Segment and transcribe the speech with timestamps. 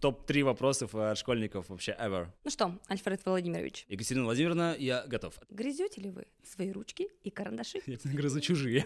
[0.00, 2.28] топ-3 вопросов от школьников вообще ever.
[2.44, 5.34] Ну что, Альфред Владимирович, Екатерина Владимировна, я готов.
[5.50, 7.80] грызете ли вы свои ручки и карандаши?
[7.86, 8.84] Я грызу чужие.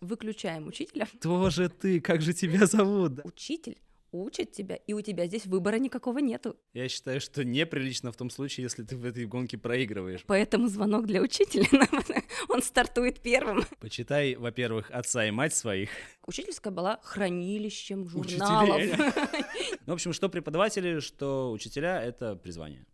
[0.00, 1.08] Выключаем учителя.
[1.20, 3.20] Тоже ты, как же тебя зовут?
[3.24, 3.78] Учитель
[4.12, 6.56] учит тебя, и у тебя здесь выбора никакого нету.
[6.72, 10.22] Я считаю, что неприлично в том случае, если ты в этой гонке проигрываешь.
[10.26, 11.66] Поэтому звонок для учителя,
[12.48, 13.64] он стартует первым.
[13.80, 15.90] Почитай, во-первых, отца и мать своих.
[16.26, 18.82] Учительская была хранилищем журналов.
[19.86, 22.86] Ну, в общем, что преподаватели, что учителя— это призвание.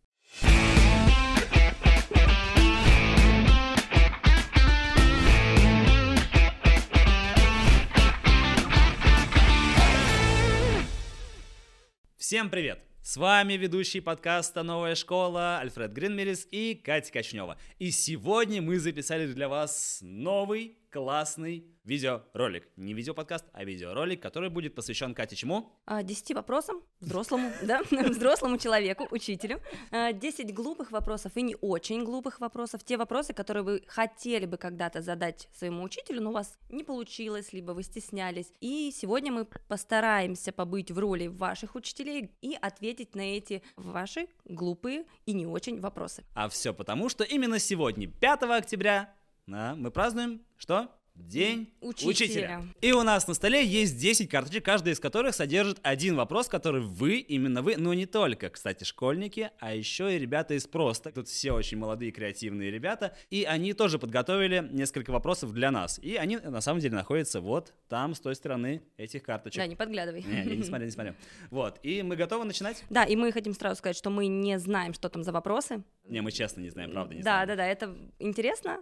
[12.18, 12.80] Всем привет!
[13.00, 17.56] С вами ведущий подкаста «Новая школа» Альфред Гринмерис и Катя Качнева.
[17.78, 22.68] И сегодня мы записали для вас новый классный видеоролик.
[22.76, 25.72] Не видеоподкаст, а видеоролик, который будет посвящен Кате чему?
[25.86, 29.60] А, Десяти вопросам взрослому, да, взрослому человеку, учителю.
[29.90, 32.84] А, Десять глупых вопросов и не очень глупых вопросов.
[32.84, 37.52] Те вопросы, которые вы хотели бы когда-то задать своему учителю, но у вас не получилось,
[37.54, 38.52] либо вы стеснялись.
[38.60, 45.06] И сегодня мы постараемся побыть в роли ваших учителей и ответить на эти ваши глупые
[45.24, 46.24] и не очень вопросы.
[46.34, 49.14] А все потому, что именно сегодня, 5 октября,
[49.48, 50.88] да, мы празднуем что?
[51.14, 52.10] День Учителя.
[52.10, 52.62] учителя.
[52.80, 56.80] И у нас на столе есть 10 карточек, каждая из которых содержит один вопрос, который
[56.80, 61.10] вы, именно вы, но не только, кстати, школьники, а еще и ребята из просто.
[61.10, 65.98] Тут все очень молодые, креативные ребята, и они тоже подготовили несколько вопросов для нас.
[65.98, 69.60] И они на самом деле находятся вот там, с той стороны этих карточек.
[69.60, 70.22] Да, не подглядывай.
[70.22, 71.14] Не, я не смотрю, не смотрю.
[71.50, 72.84] Вот, и мы готовы начинать?
[72.90, 75.82] Да, и мы хотим сразу сказать, что мы не знаем, что там за вопросы.
[76.06, 77.48] Не, мы честно не знаем, правда не да, знаем.
[77.48, 78.78] да, да, это интересно.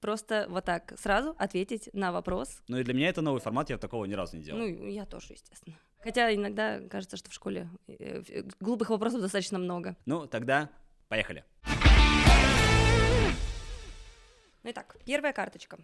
[0.00, 2.62] Просто вот так сразу ответить на вопрос.
[2.68, 4.60] Ну и для меня это новый формат, я такого ни разу не делал.
[4.60, 5.76] Ну, и я тоже, естественно.
[5.98, 8.22] Хотя иногда кажется, что в школе э,
[8.60, 9.96] глупых вопросов достаточно много.
[10.06, 10.70] Ну, тогда
[11.08, 11.44] поехали.
[14.62, 15.78] Ну итак, первая карточка.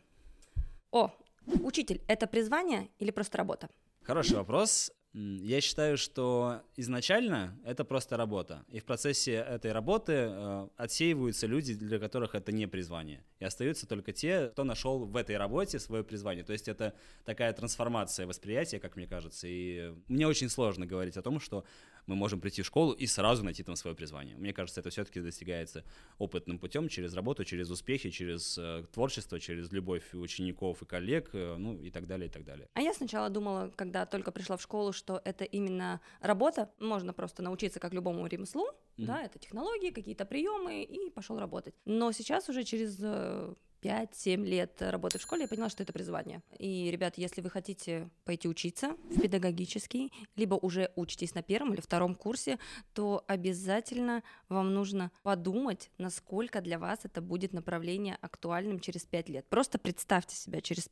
[0.91, 1.11] О,
[1.47, 3.69] учитель— это призвание или просто работа?
[4.03, 4.91] Хороший вопрос.
[5.13, 8.65] Я считаю, что изначально это просто работа.
[8.69, 13.25] И в процессе этой работы э, отсеиваются люди, для которых это не призвание.
[13.41, 16.45] И остаются только те, кто нашел в этой работе свое призвание.
[16.45, 16.95] То есть это
[17.25, 19.49] такая трансформация восприятия, как мне кажется.
[19.49, 21.65] И мне очень сложно говорить о том, что
[22.11, 24.37] мы можем прийти в школу и сразу найти там свое призвание.
[24.37, 25.85] Мне кажется, это все-таки достигается
[26.19, 31.57] опытным путем, через работу, через успехи, через э, творчество, через любовь учеников и коллег, э,
[31.57, 32.69] ну и так далее, и так далее.
[32.75, 36.69] А я сначала думала, когда только пришла в школу, что это именно работа.
[36.81, 38.67] Можно просто научиться как любому ремеслу,
[38.97, 39.07] Мгм.
[39.07, 41.75] да, это технологии, какие-то приемы, и пошел работать.
[41.85, 46.43] Но сейчас уже через э, 5-7 лет работы в школе я поняла, что это призвание.
[46.59, 51.81] И, ребят, если вы хотите пойти учиться в педагогический, либо уже учитесь на первом или
[51.81, 52.59] втором курсе,
[52.95, 59.47] то обязательно вам нужно подумать, насколько для вас это будет направление актуальным через 5 лет.
[59.49, 60.89] Просто представьте себя через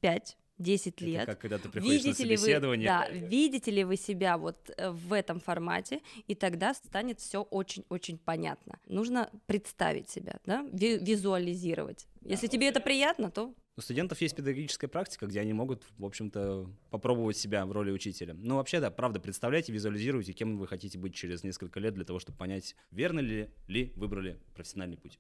[0.59, 1.23] 5-10 лет.
[1.23, 2.87] Это как когда ты приходишь на Видите ли вы, собеседование.
[2.89, 8.19] да, видите ли вы себя вот э, в этом формате, и тогда станет все очень-очень
[8.19, 8.79] понятно.
[8.87, 12.07] Нужно представить себя, да, ви- визуализировать.
[12.23, 16.69] Если тебе это приятно, то У студентов есть педагогическая практика, где они могут, в общем-то,
[16.91, 18.35] попробовать себя в роли учителя.
[18.35, 22.19] Ну, вообще, да, правда, представляйте, визуализируйте, кем вы хотите быть через несколько лет для того,
[22.19, 25.19] чтобы понять, верно ли, ли выбрали профессиональный путь.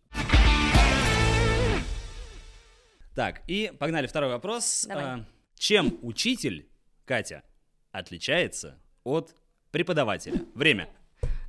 [3.19, 4.87] Так, и погнали второй вопрос.
[4.89, 5.05] Давай.
[5.05, 5.25] А,
[5.57, 6.69] Чем учитель,
[7.05, 7.43] Катя,
[7.91, 9.35] отличается от
[9.73, 10.45] преподавателя?
[10.55, 10.89] Время.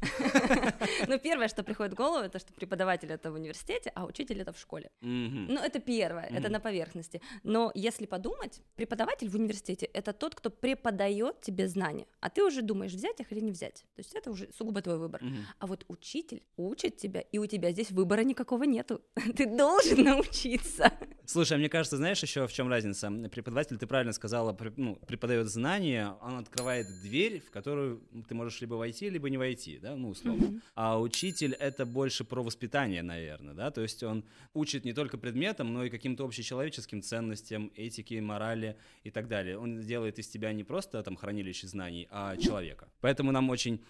[1.08, 4.52] Ну, первое, что приходит в голову, это что преподаватель это в университете, а учитель это
[4.52, 4.90] в школе.
[5.02, 7.22] Ну, это первое, это на поверхности.
[7.44, 12.62] Но если подумать, преподаватель в университете это тот, кто преподает тебе знания, а ты уже
[12.62, 13.86] думаешь, взять их или не взять.
[13.96, 15.22] То есть это уже сугубо твой выбор.
[15.60, 19.02] А вот учитель учит тебя, и у тебя здесь выбора никакого нету.
[19.38, 20.92] Ты должен научиться.
[21.30, 23.12] Слушай, а мне кажется, знаешь еще в чем разница?
[23.30, 28.74] Преподаватель, ты правильно сказала, ну, преподает знания, он открывает дверь, в которую ты можешь либо
[28.74, 30.60] войти, либо не войти, да, ну, условно.
[30.74, 35.72] А учитель— это больше про воспитание, наверное, да, то есть он учит не только предметам,
[35.72, 39.56] но и каким-то общечеловеческим ценностям, этике, морали и так далее.
[39.60, 42.88] Он делает из тебя не просто там хранилище знаний, а человека.
[43.02, 43.84] Поэтому нам очень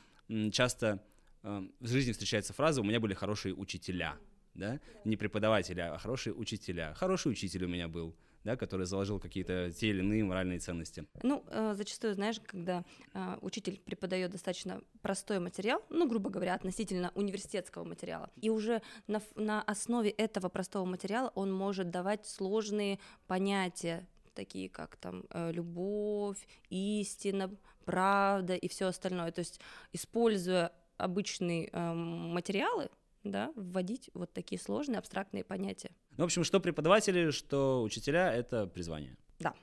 [0.52, 1.02] часто
[1.44, 4.18] э, в жизни встречается фраза «у меня были хорошие учителя»,
[4.60, 6.94] да, не преподаватели, а хорошие учителя.
[6.94, 11.06] Хороший учитель у меня был, да, который заложил какие-то те или иные моральные ценности.
[11.24, 12.84] Ну, э, зачастую, знаешь, когда
[13.14, 19.22] э, учитель преподает достаточно простой материал, ну, грубо говоря, относительно университетского материала, и уже на,
[19.36, 26.38] на основе этого простого материала он может давать сложные понятия, такие как там э, любовь,
[26.70, 27.50] истина,
[27.86, 29.32] правда и все остальное.
[29.32, 29.60] То есть,
[29.94, 32.90] используя обычные э, материалы,
[33.24, 35.92] да, вводить вот такие сложные абстрактные понятия.
[36.12, 39.18] Ну, в общем, что преподаватели, что учителя— это призвание.
[39.40, 39.54] Да.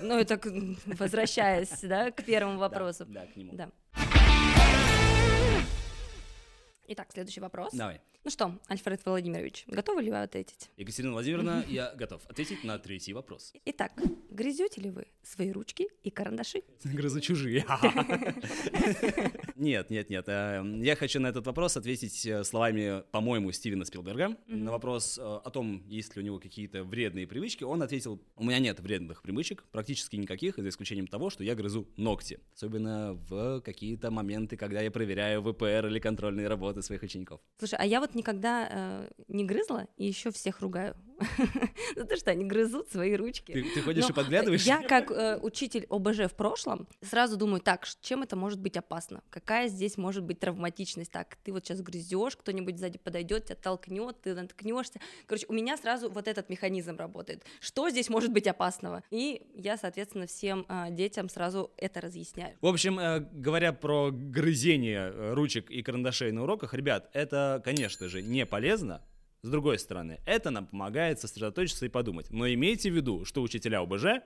[0.00, 0.40] Ну, это
[0.86, 3.06] возвращаясь, да, к первому вопросу.
[3.06, 3.52] Да, к нему.
[3.54, 3.70] Да.
[6.92, 7.72] Итак, следующий вопрос.
[7.72, 8.02] Давай.
[8.24, 10.70] Ну что, Альфред Владимирович, готовы ли вы ответить?
[10.76, 13.52] Екатерина Владимировна, я готов ответить на третий вопрос.
[13.64, 13.92] Итак,
[14.30, 16.62] грызете ли вы свои ручки и карандаши?
[16.84, 17.64] Грызу чужие.
[19.56, 20.24] Нет, нет, нет.
[20.26, 24.36] Э, я хочу на этот вопрос ответить э, словами, по-моему, Стивена Спилберга.
[24.48, 28.44] На вопрос э, о том, есть ли у него какие-то вредные привычки, он ответил, у
[28.44, 32.40] меня нет вредных привычек, практически никаких, за исключением того, что я грызу ногти.
[32.56, 37.40] Особенно в какие-то моменты, когда я проверяю ВПР или контрольные работы своих учеников.
[37.58, 40.96] Слушай, а я вот никогда э, не грызла и еще всех ругаю.
[41.96, 43.52] За то, что они грызут свои ручки.
[43.52, 44.64] Ты, ты ходишь Но и подглядываешь?
[44.64, 49.22] Я, как э, учитель ОБЖ в прошлом, сразу думаю, так, чем это может быть опасно?
[49.30, 51.10] Какая здесь может быть травматичность?
[51.10, 55.00] Так, ты вот сейчас грызешь, кто-нибудь сзади подойдет, тебя толкнет, ты наткнешься.
[55.26, 57.44] Короче, у меня сразу вот этот механизм работает.
[57.60, 59.02] Что здесь может быть опасного?
[59.10, 62.56] И я, соответственно, всем э, детям сразу это разъясняю.
[62.60, 68.08] В общем, э, говоря про грызение э, ручек и карандашей на уроках, ребят, это, конечно
[68.08, 69.02] же, не полезно,
[69.42, 72.30] с другой стороны, это нам помогает сосредоточиться и подумать.
[72.30, 74.22] Но имейте в виду, что учителя ОБЖ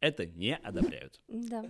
[0.00, 1.20] это не одобряют.
[1.28, 1.64] Да.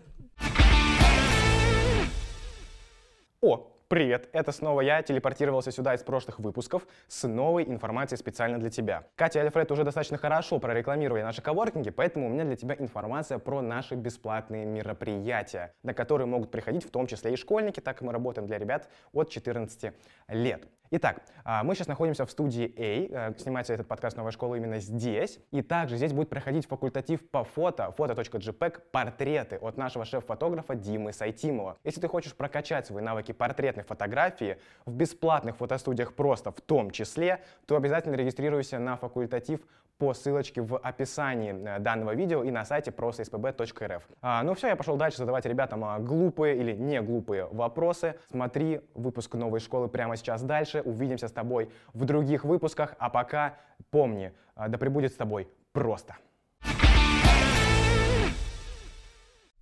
[3.40, 8.70] О, Привет, это снова я, телепортировался сюда из прошлых выпусков с новой информацией специально для
[8.70, 9.06] тебя.
[9.16, 13.38] Катя и Альфред уже достаточно хорошо прорекламировали наши коворкинги, поэтому у меня для тебя информация
[13.38, 18.06] про наши бесплатные мероприятия, на которые могут приходить в том числе и школьники, так как
[18.06, 19.92] мы работаем для ребят от 14
[20.28, 20.66] лет.
[20.94, 24.78] Итак, а, мы сейчас находимся в студии A, э, снимается этот подкаст «Новая школа» именно
[24.78, 31.14] здесь, и также здесь будет проходить факультатив по фото, фото.jpg, портреты от нашего шеф-фотографа Димы
[31.14, 31.78] Сайтимова.
[31.82, 37.42] Если ты хочешь прокачать свои навыки портретной фотографии в бесплатных фотостудиях просто в том числе,
[37.64, 39.60] то обязательно регистрируйся на факультатив
[39.98, 44.02] по ссылочке в описании э, данного видео и на сайте prosospb.rf.
[44.20, 48.16] А, ну все, я пошел дальше задавать ребятам а, глупые или не глупые вопросы.
[48.30, 50.82] Смотри выпуск новой школы прямо сейчас дальше.
[50.82, 52.94] Увидимся с тобой в других выпусках.
[52.98, 53.58] А пока
[53.90, 56.16] помни, а, да пребудет с тобой просто.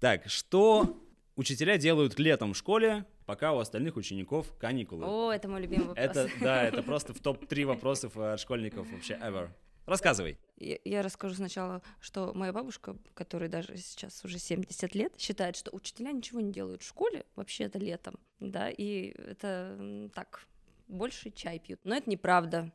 [0.01, 0.97] Так, что
[1.37, 5.05] учителя делают летом в школе, пока у остальных учеников каникулы?
[5.07, 6.03] О, это мой любимый вопрос.
[6.03, 9.51] Это, да, это просто в топ-3 вопросов от школьников вообще ever.
[9.87, 10.39] Рассказывай.
[10.57, 16.13] Я, расскажу сначала, что моя бабушка, которой даже сейчас уже 70 лет, считает, что учителя
[16.13, 20.47] ничего не делают в школе, вообще это летом, да, и это так,
[20.91, 21.81] больше чай пьют.
[21.85, 22.73] Но это неправда.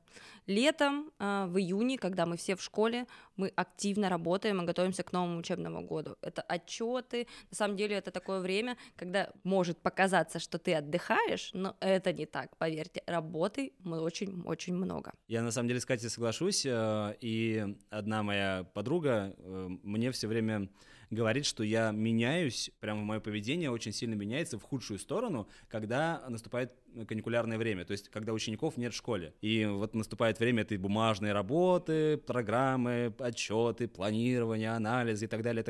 [0.47, 5.11] Летом, э, в июне, когда мы все в школе, мы активно работаем и готовимся к
[5.11, 6.15] новому учебному году.
[6.21, 7.27] Это отчеты.
[7.49, 12.25] На самом деле это такое время, когда может показаться, что ты отдыхаешь, но это не
[12.25, 13.01] так, поверьте.
[13.07, 15.13] Работы очень-очень много.
[15.27, 16.65] Я на самом деле с Катей соглашусь.
[16.65, 20.69] Э, и одна моя подруга э, мне все время
[21.09, 26.73] говорит, что я меняюсь, прямо мое поведение очень сильно меняется в худшую сторону, когда наступает
[27.07, 29.33] каникулярное время, то есть когда учеников нет в школе.
[29.41, 35.63] И вот наступает время этой бумажной работы, программы, отчеты, планирования, анализы и так далее,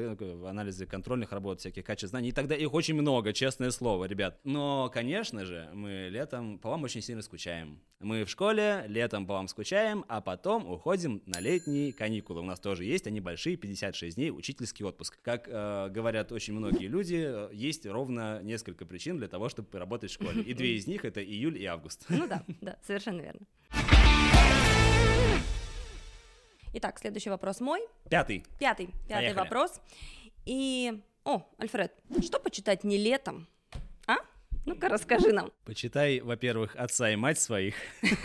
[0.48, 4.40] анализы контрольных работ, всяких качеств знаний, и тогда их очень много, честное слово, ребят.
[4.44, 7.82] Но, конечно же, мы летом по вам очень сильно скучаем.
[8.00, 12.42] Мы в школе, летом по вам скучаем, а потом уходим на летние каникулы.
[12.42, 15.18] У нас тоже есть, они большие, 56 дней, учительский отпуск.
[15.26, 20.14] Как э, говорят очень многие люди, есть ровно несколько причин для того, чтобы работать в
[20.14, 20.44] школе.
[20.44, 22.06] И две из них— это июль и август.
[22.10, 23.42] Ну да, да, совершенно верно.
[26.74, 27.82] Итак, следующий вопрос мой.
[28.08, 28.46] Пятый.
[28.60, 28.90] Пятый.
[29.08, 29.40] Пятый Поехали.
[29.40, 29.82] вопрос.
[30.46, 31.02] И...
[31.24, 31.92] О, Альфред,
[32.22, 33.48] что почитать не летом?
[34.66, 35.52] Ну-ка, расскажи нам.
[35.64, 37.76] Почитай, во-первых, отца и мать своих.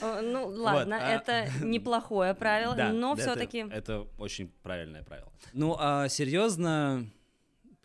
[0.00, 3.66] Ну, ладно, а- это неплохое правило, но все-таки...
[3.70, 5.30] Это очень правильное правило.
[5.52, 7.06] Ну, а серьезно,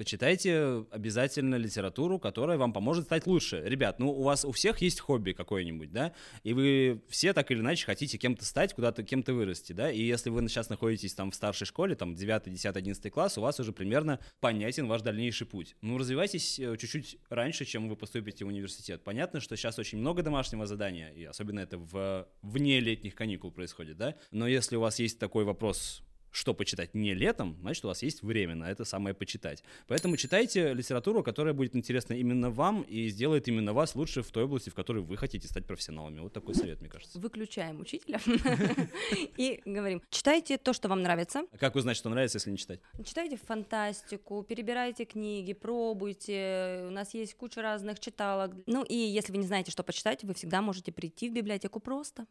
[0.01, 3.61] почитайте обязательно литературу, которая вам поможет стать лучше.
[3.63, 7.59] Ребят, ну у вас у всех есть хобби какое-нибудь, да, и вы все так или
[7.59, 11.35] иначе хотите кем-то стать, куда-то кем-то вырасти, да, и если вы сейчас находитесь там в
[11.35, 15.75] старшей школе, там 9, 10, 11 класс, у вас уже примерно понятен ваш дальнейший путь.
[15.81, 19.03] Ну, развивайтесь э, чуть-чуть раньше, чем вы поступите в университет.
[19.03, 23.97] Понятно, что сейчас очень много домашнего задания, и особенно это в вне летних каникул происходит,
[23.97, 28.01] да, но если у вас есть такой вопрос, что почитать не летом, значит, у вас
[28.03, 29.63] есть время на это самое почитать.
[29.87, 34.45] Поэтому читайте литературу, которая будет интересна именно вам и сделает именно вас лучше в той
[34.45, 36.19] области, в которой вы хотите стать профессионалами.
[36.19, 37.19] Вот такой совет, мне кажется.
[37.19, 38.19] Выключаем учителя
[39.37, 41.43] и говорим, читайте то, что вам нравится.
[41.51, 42.79] А как узнать, что нравится, если не читать?
[43.03, 46.85] Читайте фантастику, перебирайте книги, пробуйте.
[46.87, 48.53] У нас есть куча разных читалок.
[48.65, 52.25] Ну и если вы не знаете, что почитать, вы всегда можете прийти в библиотеку просто.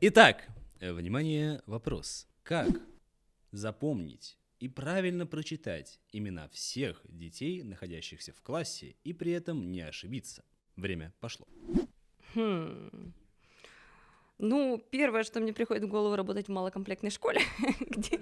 [0.00, 0.48] Итак,
[0.92, 2.26] внимание, вопрос.
[2.42, 2.68] Как
[3.52, 10.44] запомнить и правильно прочитать имена всех детей, находящихся в классе, и при этом не ошибиться?
[10.76, 11.46] Время пошло.
[12.34, 13.14] Хм.
[14.38, 17.40] Ну, первое, что мне приходит в голову, работать в малокомплектной школе,
[17.80, 18.18] где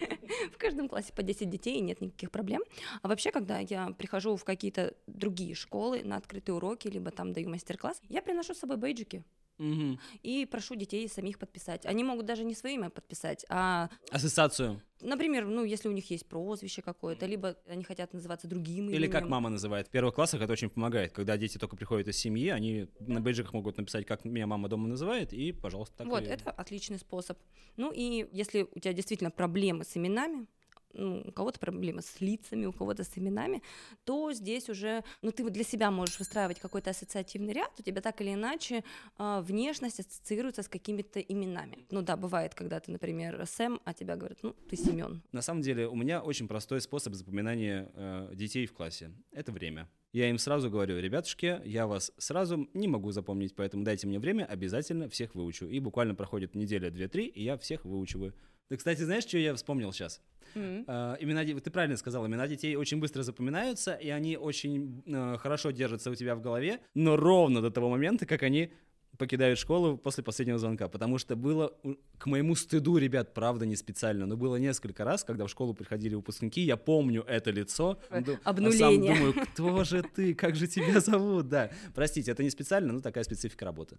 [0.52, 2.62] в каждом классе по 10 детей и нет никаких проблем.
[3.00, 7.48] А вообще, когда я прихожу в какие-то другие школы на открытые уроки, либо там даю
[7.48, 9.24] мастер-класс, я приношу с собой бейджики.
[9.62, 9.98] Угу.
[10.22, 11.86] И прошу детей самих подписать.
[11.86, 13.88] Они могут даже не свое имя подписать, а...
[14.10, 14.82] Ассоциацию.
[15.00, 19.12] Например, ну, если у них есть прозвище какое-то, либо они хотят называться другим Или именем.
[19.12, 19.88] как мама называет.
[19.88, 21.12] В первых классах это очень помогает.
[21.12, 24.88] Когда дети только приходят из семьи, они на бейджиках могут написать, как меня мама дома
[24.88, 26.26] называет, и, пожалуйста, так Вот, и...
[26.26, 27.38] это отличный способ.
[27.76, 30.46] Ну и если у тебя действительно проблемы с именами,
[30.94, 33.62] ну, у кого-то проблемы с лицами, у кого-то с именами,
[34.04, 38.20] то здесь уже, ну, ты для себя можешь выстраивать какой-то ассоциативный ряд, у тебя так
[38.20, 38.84] или иначе
[39.18, 41.86] э, внешность ассоциируется с какими-то именами.
[41.90, 45.22] Ну да, бывает, когда ты, например, Сэм, а тебя говорят, ну, ты Семен.
[45.32, 49.12] На самом деле у меня очень простой способ запоминания э, детей в классе.
[49.32, 49.88] Это время.
[50.12, 54.44] Я им сразу говорю, ребятушки, я вас сразу не могу запомнить, поэтому дайте мне время,
[54.44, 55.66] обязательно всех выучу.
[55.66, 58.34] И буквально проходит неделя, две-три, и я всех выучиваю.
[58.72, 60.22] Ты, кстати, знаешь, что я вспомнил сейчас?
[60.54, 60.86] Mm-hmm.
[60.86, 65.72] Uh, имена, ты правильно сказал, имена детей очень быстро запоминаются, и они очень uh, хорошо
[65.72, 68.72] держатся у тебя в голове, но ровно до того момента, как они
[69.18, 71.74] покидают школу после последнего звонка, потому что было,
[72.16, 76.14] к моему стыду, ребят, правда, не специально, но было несколько раз, когда в школу приходили
[76.14, 77.98] выпускники, я помню это лицо,
[78.42, 78.86] обнуление.
[78.86, 81.70] А сам думаю, кто же ты, как же тебя зовут, да.
[81.94, 83.98] Простите, это не специально, но такая специфика работы.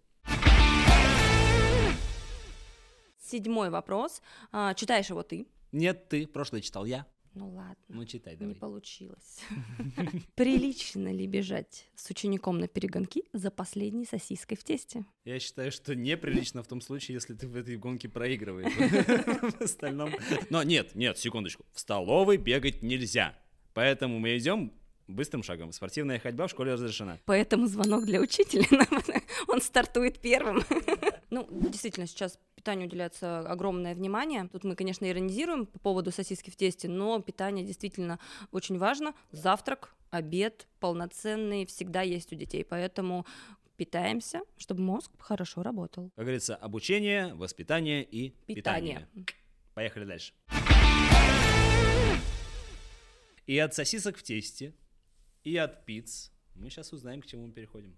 [3.34, 4.22] Седьмой вопрос.
[4.52, 5.48] А, читаешь его ты?
[5.72, 6.28] Нет, ты.
[6.28, 7.08] Прошлый читал я.
[7.34, 7.76] Ну ладно.
[7.88, 8.54] Ну читай, давай.
[8.54, 9.42] Не получилось.
[10.36, 15.04] Прилично ли бежать с учеником на перегонки за последней сосиской в тесте?
[15.26, 18.72] Я считаю, что неприлично в том случае, если ты в этой гонке проигрываешь.
[19.58, 20.12] В остальном...
[20.52, 21.66] Но нет, нет, секундочку.
[21.74, 23.36] В столовой бегать нельзя.
[23.74, 24.72] Поэтому мы идем
[25.08, 25.72] быстрым шагом.
[25.72, 27.20] Спортивная ходьба в школе разрешена.
[27.26, 28.68] Поэтому звонок для учителя.
[29.48, 30.62] Он стартует первым.
[31.32, 34.48] Ну, действительно, сейчас питанию уделяется огромное внимание.
[34.48, 38.20] Тут мы, конечно, иронизируем по поводу сосиски в тесте, но питание действительно
[38.54, 39.14] очень важно.
[39.32, 43.26] Завтрак, обед полноценный всегда есть у детей, поэтому
[43.76, 46.10] питаемся, чтобы мозг хорошо работал.
[46.16, 49.10] Как говорится, обучение, воспитание и питание.
[49.14, 49.26] питание.
[49.74, 50.34] Поехали дальше.
[53.46, 54.74] И от сосисок в тесте,
[55.44, 57.98] и от пиц мы сейчас узнаем, к чему мы переходим.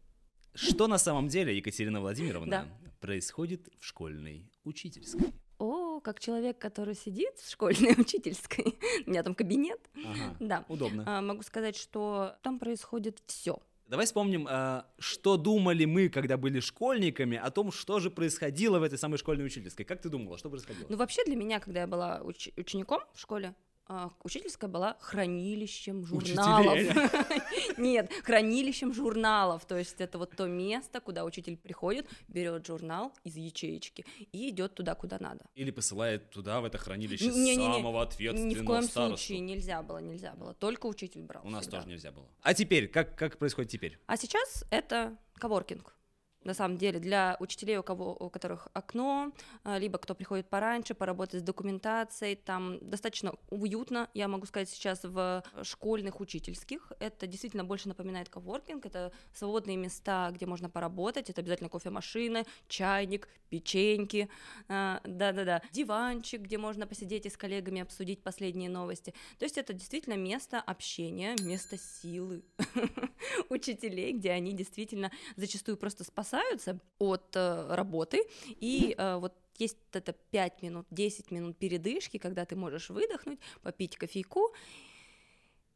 [0.56, 2.90] Что на самом деле, Екатерина Владимировна, Да.
[3.00, 5.34] происходит в школьной учительской?
[5.58, 11.04] О, как человек, который сидит в школьной учительской, у меня там кабинет, Ага, да, удобно.
[11.08, 13.60] а, могу сказать, что там происходит все.
[13.88, 18.84] Давай вспомним, а, что думали мы, когда были школьниками, о том, что же происходило в
[18.84, 19.86] этой самой школьной учительской.
[19.86, 20.88] Как ты думала, что происходило?
[20.90, 23.54] Ну, вообще для меня, когда я была уч- учеником в школе,
[23.88, 26.78] а, учительская была хранилищем журналов.
[27.78, 29.66] Нет, хранилищем журналов.
[29.66, 34.74] То есть это вот то место, куда учитель приходит, берет журнал из ячеечки и идет
[34.74, 35.46] туда, куда надо.
[35.54, 39.18] Или посылает туда, в это хранилище, Не-не-не, самого ответственного Ни в коем старосту.
[39.18, 40.54] случае нельзя было, нельзя было.
[40.56, 41.46] Только учитель брал.
[41.46, 41.78] У нас всегда.
[41.78, 42.28] тоже нельзя было.
[42.42, 44.00] А теперь, как, как происходит теперь?
[44.08, 45.96] А сейчас это коворкинг.
[46.46, 49.32] На самом деле, для учителей, у, кого, у которых окно,
[49.64, 55.04] а, либо кто приходит пораньше, поработать с документацией, там достаточно уютно, я могу сказать, сейчас
[55.04, 56.92] в школьных учительских.
[57.00, 63.28] Это действительно больше напоминает коворкинг, это свободные места, где можно поработать, это обязательно кофемашина, чайник,
[63.50, 64.30] печеньки,
[64.68, 69.16] а, да-да-да, диванчик, где можно посидеть и с коллегами обсудить последние новости.
[69.40, 72.44] То есть это действительно место общения, место силы
[73.50, 76.04] учителей, где они действительно зачастую просто
[76.36, 82.46] спасаются от э, работы, и э, вот есть это 5 минут, 10 минут передышки, когда
[82.46, 84.54] ты можешь выдохнуть, попить кофейку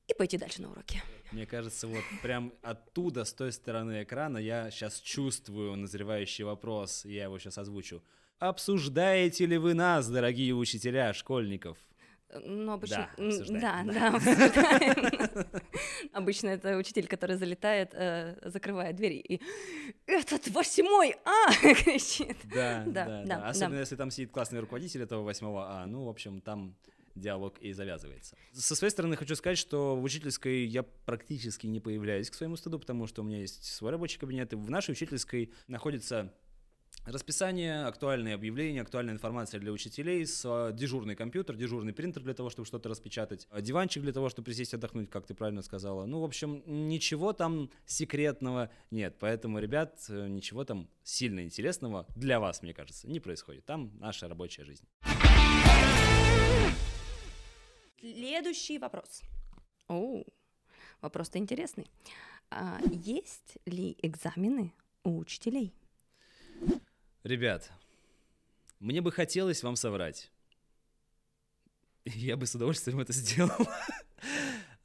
[0.07, 1.01] и пойти дальше на уроки.
[1.31, 7.23] Мне кажется, вот прям оттуда, с той стороны экрана, я сейчас чувствую назревающий вопрос, я
[7.23, 8.03] его сейчас озвучу.
[8.39, 11.77] Обсуждаете ли вы нас, дорогие учителя школьников?
[12.43, 13.09] Ну, обычно...
[13.17, 13.93] Да, обсуждаем, Да, да.
[13.93, 15.47] да, обсуждаем.
[16.13, 19.41] Обычно это учитель, который залетает, э, закрывает дверь и
[20.05, 22.37] «Этот восьмой А!» кричит.
[22.43, 23.39] Да, Да, да, да, да.
[23.39, 23.47] да.
[23.49, 25.85] Особенно если там сидит классный руководитель этого восьмого А.
[25.85, 26.75] Ну, в общем, там
[27.15, 28.35] диалог и завязывается.
[28.53, 32.79] Со своей стороны хочу сказать, что в учительской я практически не появляюсь к своему стыду,
[32.79, 36.33] потому что у меня есть свой рабочий кабинет, и в нашей учительской находится
[37.11, 42.49] расписание, актуальные объявления, актуальная информация для учителей, с а, дежурный компьютер, дежурный принтер для того,
[42.49, 46.05] чтобы что-то распечатать, а, диванчик для того, чтобы присесть отдохнуть, как ты правильно сказала.
[46.05, 52.39] Ну, в общем, ничего там секретного нет, поэтому, ребят, э, ничего там сильно интересного для
[52.39, 53.65] вас, мне кажется, не происходит.
[53.65, 54.85] Там наша рабочая жизнь.
[57.99, 59.21] Следующий вопрос.
[59.87, 60.23] О,
[61.01, 61.87] вопрос-то интересный.
[62.51, 64.73] А, есть ли экзамены
[65.03, 65.73] у учителей?
[67.23, 67.69] Ребят,
[68.79, 70.31] мне бы хотелось вам соврать.
[72.05, 73.67] Я бы с удовольствием это сделал.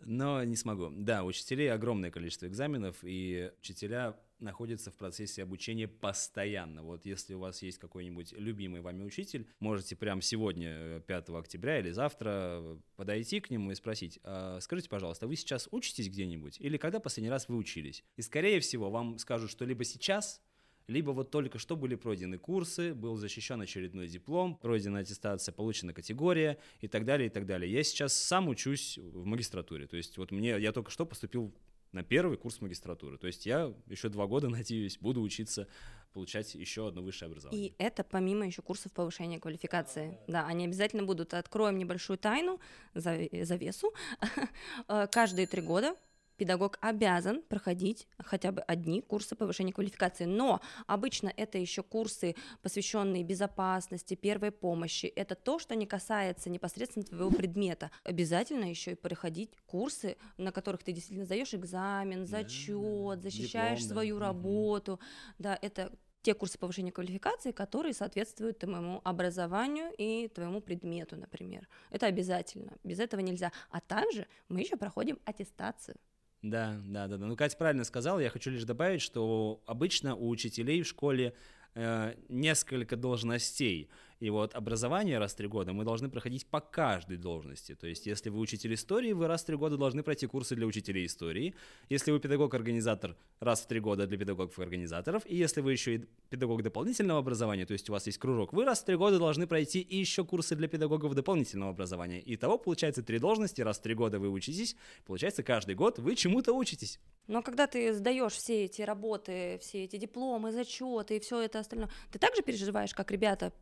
[0.00, 0.90] Но не смогу.
[0.90, 6.82] Да, у учителей огромное количество экзаменов, и учителя находятся в процессе обучения постоянно.
[6.82, 11.78] Вот если у вас есть какой-нибудь любимый вами учитель, можете прямо сегодня, э, 5 октября
[11.78, 16.76] или завтра подойти к нему и спросить, «А, скажите, пожалуйста, вы сейчас учитесь где-нибудь или
[16.76, 18.04] когда последний раз вы учились?
[18.16, 20.42] И скорее всего вам скажут, что либо сейчас,
[20.86, 26.58] либо вот только что были пройдены курсы, был защищен очередной диплом, пройдена аттестация, получена категория
[26.80, 27.72] и так далее, и так далее.
[27.72, 31.54] Я сейчас сам учусь в магистратуре, то есть вот мне, я только что поступил
[31.92, 35.68] на первый курс магистратуры, то есть я еще два года, надеюсь, буду учиться,
[36.12, 37.68] получать еще одно высшее образование.
[37.68, 40.18] И это помимо еще курсов повышения квалификации.
[40.28, 41.34] Да, они обязательно будут.
[41.34, 42.60] Откроем небольшую тайну,
[42.94, 43.92] завесу.
[45.10, 45.96] Каждые три года
[46.36, 50.24] педагог обязан проходить хотя бы одни курсы повышения квалификации.
[50.24, 55.06] Но обычно это еще курсы, посвященные безопасности, первой помощи.
[55.06, 57.90] Это то, что не касается непосредственно твоего предмета.
[58.04, 63.22] Обязательно еще и проходить курсы, на которых ты действительно сдаешь экзамен, Да, зачет, да.
[63.22, 63.94] защищаешь Диплом, да.
[63.94, 64.22] свою Мгм.
[64.24, 65.00] работу.
[65.38, 71.68] Да, это те курсы повышения квалификации, которые соответствуют твоему образованию и твоему предмету, например.
[71.90, 72.72] Это обязательно.
[72.82, 73.52] Без этого нельзя.
[73.70, 75.96] А также мы еще проходим аттестацию.
[76.44, 77.26] Да, да, да, да.
[77.26, 78.18] Ну, Катя правильно сказала.
[78.18, 81.32] Я хочу лишь добавить, что обычно у учителей в школе
[81.74, 83.88] э, несколько должностей.
[84.21, 87.75] И вот образование раз в три года мы должны проходить по каждой должности.
[87.75, 90.66] То есть, если вы учитель истории, вы раз в три года должны пройти курсы для
[90.66, 91.54] учителей истории.
[91.88, 95.23] Если вы педагог-организатор, раз в три года для педагогов-организаторов.
[95.26, 98.65] И если вы еще и педагог дополнительного образования, то есть у вас есть кружок, вы
[98.65, 102.23] раз в три года должны пройти и еще курсы для педагогов дополнительного образования.
[102.25, 106.52] Итого получается три должности, раз в три года вы учитесь, получается каждый год вы чему-то
[106.52, 106.99] учитесь.
[107.26, 111.91] Но когда ты сдаешь все эти работы, все эти дипломы, зачеты и все это остальное,
[112.12, 113.52] ты также переживаешь, как ребята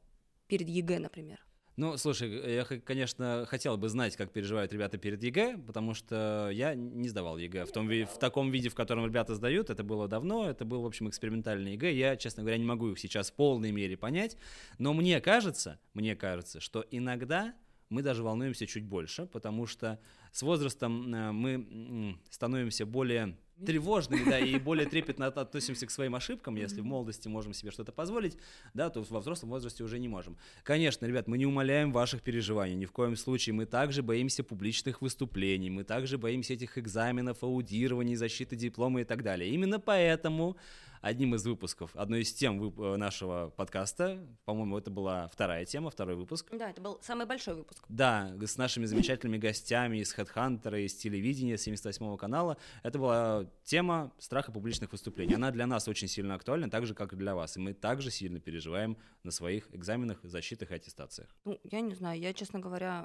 [0.52, 1.38] перед ЕГЭ, например?
[1.76, 6.50] Ну, слушай, я, х- конечно, хотел бы знать, как переживают ребята перед ЕГЭ, потому что
[6.52, 9.70] я не сдавал ЕГЭ в, том, в таком виде, в котором ребята сдают.
[9.70, 11.94] Это было давно, это был, в общем, экспериментальный ЕГЭ.
[11.94, 14.36] Я, честно говоря, не могу их сейчас в полной мере понять,
[14.76, 17.54] но мне кажется, мне кажется, что иногда
[17.88, 19.98] мы даже волнуемся чуть больше, потому что
[20.32, 26.14] с возрастом э, мы становимся более тревожными, да, и более трепетно от- относимся к своим
[26.14, 26.56] ошибкам.
[26.56, 28.36] Если в молодости можем себе что-то позволить,
[28.74, 30.36] да, то во взрослом возрасте уже не можем.
[30.62, 33.54] Конечно, ребят, мы не умаляем ваших переживаний, ни в коем случае.
[33.54, 39.22] Мы также боимся публичных выступлений, мы также боимся этих экзаменов, аудирований, защиты диплома и так
[39.22, 39.50] далее.
[39.50, 40.56] Именно поэтому
[41.02, 45.90] одним из выпусков, одной из тем вып- э, нашего подкаста, по-моему, это была вторая тема,
[45.90, 47.84] второй выпуск, Да, это был самый большой выпуск.
[47.88, 52.56] да, с нашими замечательными гостями из HeadHunter, из телевидения, с 78 канала.
[52.82, 55.34] Это была тема страха публичных выступлений.
[55.34, 57.56] Она для нас очень сильно актуальна, так же, как и для вас.
[57.56, 61.28] И мы также сильно переживаем на своих экзаменах, защитах и аттестациях.
[61.44, 63.04] Ну, я не знаю, я, честно говоря,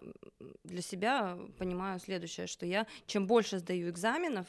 [0.64, 4.48] для себя понимаю следующее, что я, чем больше сдаю экзаменов,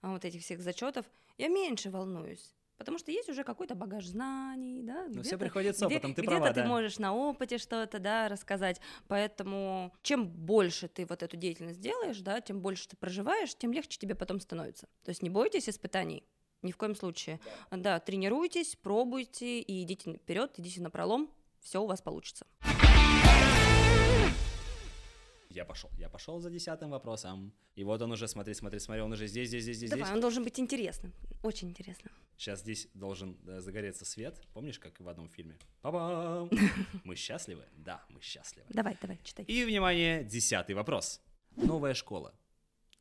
[0.00, 1.04] а, вот этих всех зачетов,
[1.38, 2.54] я меньше волнуюсь.
[2.78, 5.04] Потому что есть уже какой-то багаж знаний, да?
[5.04, 6.66] Но все где-то- приходит с где- опытом, ты где-то права, ты да.
[6.68, 8.80] можешь на опыте что-то, да, рассказать.
[9.08, 13.98] Поэтому чем больше ты вот эту деятельность делаешь, да, тем больше ты проживаешь, тем легче
[13.98, 14.88] тебе потом становится.
[15.04, 16.22] То есть не бойтесь испытаний.
[16.62, 17.38] Ни в коем случае.
[17.70, 22.46] Да, тренируйтесь, пробуйте и идите вперед, идите на пролом, все у вас получится.
[25.56, 27.50] Я пошел, я пошел за десятым вопросом.
[27.76, 29.88] И вот он уже, смотри, смотри, смотри, он уже здесь, здесь, здесь, здесь.
[29.88, 30.14] Давай, здесь.
[30.14, 31.14] он должен быть интересным.
[31.42, 32.10] Очень интересно.
[32.36, 34.38] Сейчас здесь должен да, загореться свет.
[34.52, 35.56] Помнишь, как в одном фильме?
[35.80, 36.50] Па-бам!
[37.04, 37.64] Мы счастливы?
[37.72, 38.66] Да, мы счастливы.
[38.68, 39.46] Давай, давай, читай.
[39.46, 41.22] И, внимание, десятый вопрос.
[41.56, 42.34] Новая школа.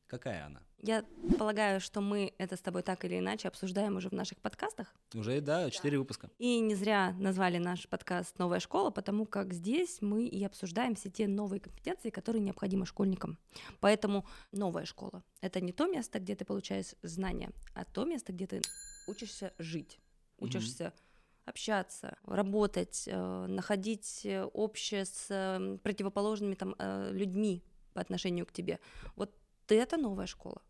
[0.07, 0.61] Какая она?
[0.81, 1.03] Я
[1.39, 4.93] полагаю, что мы это с тобой так или иначе обсуждаем уже в наших подкастах.
[5.15, 6.29] Уже, да, четыре выпуска.
[6.37, 11.09] И не зря назвали наш подкаст «Новая школа», потому как здесь мы и обсуждаем все
[11.09, 13.39] те новые компетенции, которые необходимы школьникам.
[13.79, 18.45] Поэтому новая школа— это не то место, где ты получаешь знания, а то место, где
[18.45, 18.61] ты
[19.07, 19.99] учишься жить,
[20.37, 20.93] учишься
[21.45, 27.63] общаться, работать, э, находить общее с э, противоположными там э, людьми
[27.93, 28.79] по отношению к тебе.
[29.15, 29.31] Вот
[29.73, 30.61] это новая школа,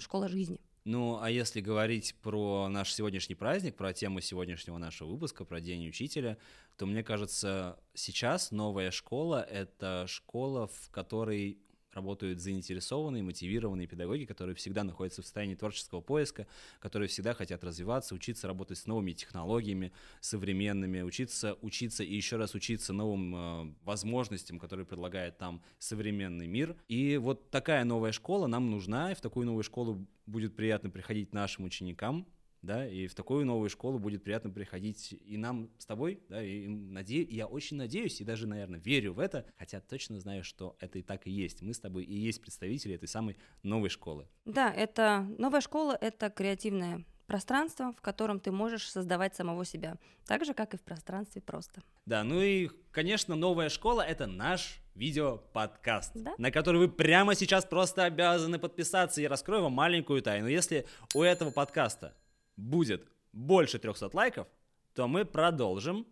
[0.00, 0.60] школа жизни.
[0.84, 5.86] Ну, а если говорить про наш сегодняшний праздник, про тему сегодняшнего нашего выпуска, про День
[5.86, 6.38] учителя,
[6.78, 11.58] то мне кажется, сейчас новая школа— это школа, в которой
[11.98, 16.46] работают заинтересованные, мотивированные педагоги, которые всегда находятся в состоянии творческого поиска,
[16.78, 22.54] которые всегда хотят развиваться, учиться работать с новыми технологиями, современными, учиться, учиться и еще раз
[22.54, 26.76] учиться новым э, возможностям, которые предлагает там современный мир.
[26.86, 31.32] И вот такая новая школа нам нужна, и в такую новую школу будет приятно приходить
[31.32, 32.26] нашим ученикам,
[32.62, 36.66] да, и в такую новую школу будет приятно приходить и нам с тобой, да, и
[36.66, 37.22] наде...
[37.22, 41.02] я очень надеюсь и даже, наверное, верю в это, хотя точно знаю, что это и
[41.02, 41.62] так и есть.
[41.62, 44.26] Мы с тобой и есть представители этой самой новой школы.
[44.44, 50.44] Да, это новая школа— это креативное пространство, в котором ты можешь создавать самого себя, так
[50.44, 51.82] же, как и в пространстве просто.
[52.06, 56.34] Да, ну и, конечно, новая школа— это наш видеоподкаст, Да.
[56.38, 59.20] на который вы прямо сейчас просто обязаны подписаться.
[59.20, 60.48] Я раскрою вам маленькую тайну.
[60.48, 62.16] Если у этого подкаста
[62.58, 64.46] будет больше 300 лайков,
[64.94, 66.06] то мы продолжим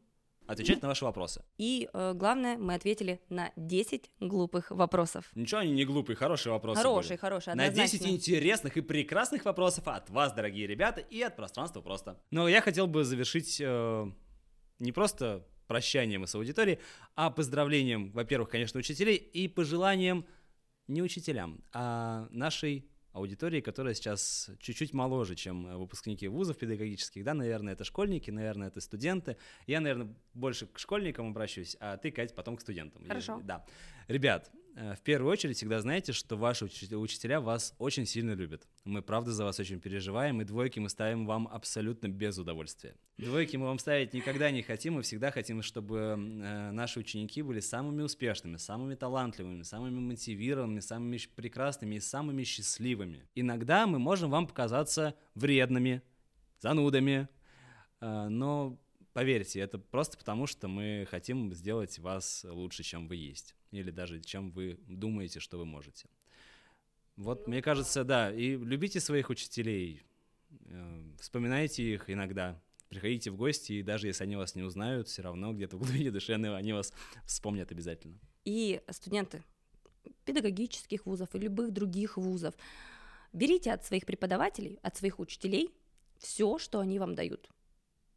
[0.46, 1.44] отвечать на ваши вопросы.
[1.58, 5.28] И э, главное, мы ответили на 10 глупых вопросов.
[5.34, 7.18] Ничего они не глупые, хорошие вопросы Хороший, были.
[7.18, 8.14] хороший, На 10 однозначно.
[8.14, 12.20] интересных и прекрасных вопросов от вас, дорогие ребята, и от пространства просто.
[12.30, 14.06] Но я хотел бы завершить э,
[14.78, 16.78] не просто прощанием с аудиторией,
[17.16, 20.24] а поздравлением, во-первых, конечно, учителей, и пожеланием
[20.86, 27.34] не учителям, а нашей аудитории, которая сейчас чуть-чуть моложе, чем э, выпускники вузов педагогических, да,
[27.34, 29.36] наверное, это школьники, наверное, это студенты.
[29.66, 33.04] Я, наверное, больше к школьникам обращусь, а ты, Кать, потом к студентам.
[33.06, 33.40] Хорошо.
[33.42, 33.64] Да.
[34.08, 38.68] Ребят, в первую очередь всегда знаете, что ваши учи- учителя вас очень сильно любят.
[38.84, 42.94] Мы, правда, за вас очень переживаем, и двойки мы ставим вам абсолютно без удовольствия.
[43.16, 47.60] Двойки мы вам ставить никогда не хотим, мы всегда хотим, чтобы э, наши ученики были
[47.60, 53.26] самыми успешными, самыми талантливыми, самыми мотивированными, самыми прекрасными и самыми счастливыми.
[53.34, 56.02] Иногда мы можем вам показаться вредными,
[56.60, 57.28] занудами,
[58.02, 58.78] э, но
[59.16, 64.20] поверьте, это просто потому, что мы хотим сделать вас лучше, чем вы есть, или даже
[64.20, 66.06] чем вы думаете, что вы можете.
[67.16, 70.02] Вот, мне кажется, да, и любите своих учителей,
[70.66, 75.22] э, вспоминайте их иногда, приходите в гости, и даже если они вас не узнают, все
[75.22, 76.92] равно где-то в глубине души они вас
[77.24, 78.18] вспомнят обязательно.
[78.44, 79.42] И студенты
[80.26, 82.54] педагогических вузов и любых других вузов,
[83.32, 85.70] берите от своих преподавателей, от своих учителей
[86.18, 87.48] все, что они вам дают.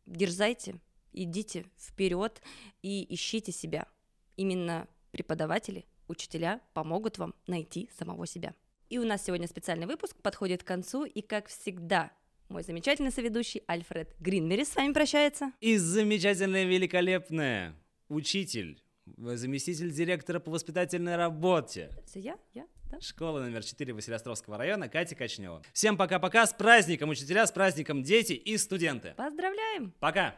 [0.06, 0.82] Дерзайте,
[1.14, 2.42] идите вперед
[2.82, 3.88] и ищите себя.
[4.38, 8.54] Именно преподаватели, учителя помогут вам найти самого себя.
[8.90, 12.12] И у нас сегодня специальный выпуск подходит к концу, и как всегда,
[12.48, 15.52] мой замечательный соведущий Альфред Гринбери с вами прощается.
[15.62, 17.76] И замечательная, великолепная
[18.08, 23.00] учитель, заместитель директора по воспитательной работе, Все я, я, да?
[23.02, 25.62] Школа номер 4 Василиостровского района Катя Качнева.
[25.74, 29.14] Всем пока-пока, с праздником учителя, с праздником дети и студенты.
[29.16, 29.94] Поздравляем!
[30.00, 30.36] Пока!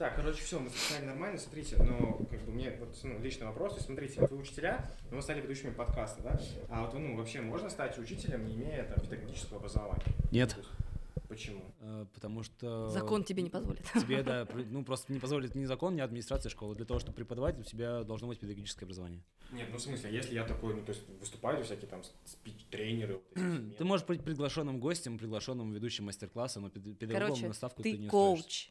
[0.00, 3.72] Так, короче, все, мы записали нормально, смотрите, но как бы мне вот ну, личный вопрос,
[3.72, 6.40] то есть, смотрите, вот вы учителя, но вы стали ведущими подкаста, да?
[6.70, 10.02] А вот ну вообще можно стать учителем, не имея там педагогического образования?
[10.30, 10.56] Нет.
[11.28, 11.60] Почему?
[11.80, 12.88] Э, Потому что...
[12.88, 13.82] Закон тебе не позволит.
[13.92, 16.74] Тебе, да, ну просто не позволит ни закон, ни администрация школы.
[16.74, 19.22] Для того, чтобы преподавать, у тебя должно быть педагогическое образование.
[19.52, 23.20] Нет, ну в смысле, а если я такой, ну то есть выступаю всякие там спич-тренеры,
[23.34, 27.82] вот Ты можешь быть приглашенным гостем, приглашенным ведущим мастер-класса, но пед- педагогом Короче, на ставку
[27.82, 28.70] ты ты не устроишься.